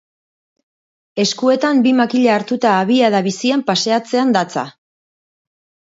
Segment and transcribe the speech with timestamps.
[1.23, 4.65] Eskuetan bi makila hartuta abiada bizian paseatzean datza.